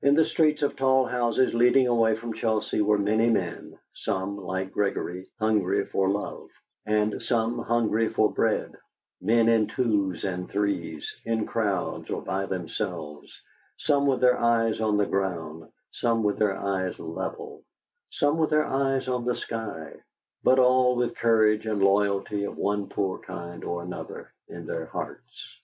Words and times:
In 0.00 0.14
the 0.14 0.24
streets 0.24 0.62
of 0.62 0.76
tall 0.76 1.04
houses 1.04 1.52
leading 1.52 1.86
away 1.86 2.16
from 2.16 2.32
Chelsea 2.32 2.80
were 2.80 2.96
many 2.96 3.28
men, 3.28 3.78
some, 3.92 4.38
like 4.38 4.72
Gregory, 4.72 5.28
hungry 5.38 5.84
for 5.84 6.08
love, 6.08 6.48
and 6.86 7.22
some 7.22 7.58
hungry 7.58 8.08
for 8.08 8.32
bread 8.32 8.72
men 9.20 9.50
in 9.50 9.66
twos 9.66 10.24
and 10.24 10.48
threes, 10.48 11.14
in 11.26 11.44
crowds, 11.44 12.08
or 12.08 12.22
by 12.22 12.46
themselves, 12.46 13.42
some 13.76 14.06
with 14.06 14.22
their 14.22 14.38
eyes 14.38 14.80
on 14.80 14.96
the 14.96 15.04
ground, 15.04 15.70
some 15.90 16.22
with 16.22 16.38
their 16.38 16.56
eyes 16.56 16.98
level, 16.98 17.62
some 18.08 18.38
with 18.38 18.48
their 18.48 18.64
eyes 18.64 19.06
on 19.06 19.26
the 19.26 19.36
sky, 19.36 19.92
but 20.42 20.58
all 20.58 20.96
with 20.96 21.14
courage 21.14 21.66
and 21.66 21.82
loyalty 21.82 22.44
of 22.44 22.56
one 22.56 22.88
poor 22.88 23.18
kind 23.18 23.64
or 23.64 23.82
another 23.82 24.32
in 24.48 24.64
their 24.64 24.86
hearts. 24.86 25.60